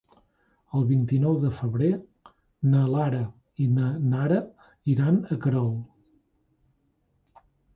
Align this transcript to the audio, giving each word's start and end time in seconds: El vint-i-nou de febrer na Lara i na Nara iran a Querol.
El 0.77 0.85
vint-i-nou 0.91 1.35
de 1.43 1.51
febrer 1.57 1.89
na 2.71 2.81
Lara 2.93 3.21
i 3.67 3.69
na 3.75 3.91
Nara 4.15 4.41
iran 4.95 5.21
a 5.21 5.39
Querol. 5.45 5.71